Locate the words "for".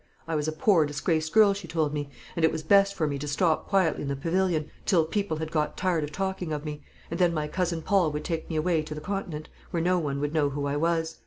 2.95-3.05